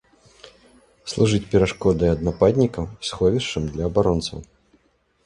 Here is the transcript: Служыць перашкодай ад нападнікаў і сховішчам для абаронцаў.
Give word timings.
Служыць 1.11 1.43
перашкодай 1.51 2.09
ад 2.13 2.23
нападнікаў 2.29 2.83
і 2.89 3.11
сховішчам 3.11 3.69
для 3.77 3.83
абаронцаў. 3.93 4.39